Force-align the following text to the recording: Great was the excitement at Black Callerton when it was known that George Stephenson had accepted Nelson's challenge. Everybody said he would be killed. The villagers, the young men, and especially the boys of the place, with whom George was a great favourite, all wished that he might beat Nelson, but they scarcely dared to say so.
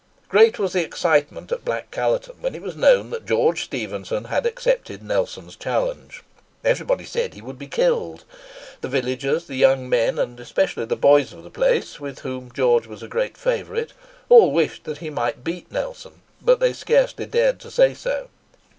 Great 0.29 0.57
was 0.57 0.73
the 0.73 0.83
excitement 0.83 1.51
at 1.51 1.63
Black 1.63 1.91
Callerton 1.91 2.41
when 2.41 2.55
it 2.55 2.61
was 2.63 2.75
known 2.75 3.11
that 3.11 3.27
George 3.27 3.65
Stephenson 3.65 4.23
had 4.23 4.47
accepted 4.47 5.03
Nelson's 5.03 5.55
challenge. 5.55 6.23
Everybody 6.63 7.05
said 7.05 7.35
he 7.35 7.41
would 7.43 7.59
be 7.59 7.67
killed. 7.67 8.23
The 8.81 8.87
villagers, 8.87 9.45
the 9.45 9.57
young 9.57 9.87
men, 9.87 10.17
and 10.17 10.39
especially 10.39 10.85
the 10.85 10.95
boys 10.95 11.33
of 11.33 11.43
the 11.43 11.51
place, 11.51 11.99
with 11.99 12.21
whom 12.21 12.51
George 12.51 12.87
was 12.87 13.03
a 13.03 13.07
great 13.07 13.37
favourite, 13.37 13.93
all 14.27 14.51
wished 14.51 14.85
that 14.85 14.97
he 15.05 15.11
might 15.11 15.43
beat 15.43 15.71
Nelson, 15.71 16.23
but 16.41 16.59
they 16.59 16.73
scarcely 16.73 17.27
dared 17.27 17.59
to 17.59 17.69
say 17.69 17.93
so. 17.93 18.29